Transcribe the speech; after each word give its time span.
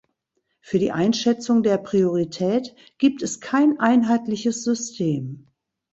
Für 0.61 0.79
die 0.79 0.91
Einschätzung 0.91 1.61
der 1.61 1.77
Priorität 1.77 2.75
gibt 2.97 3.21
es 3.21 3.39
kein 3.39 3.79
einheitliches 3.79 4.63
System. 4.63 5.45